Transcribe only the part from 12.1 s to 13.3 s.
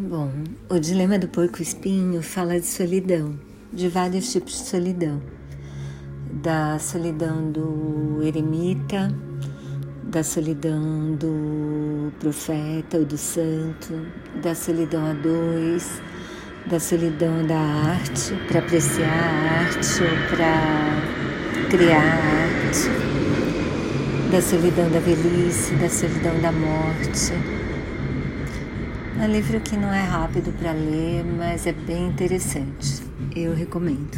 profeta ou do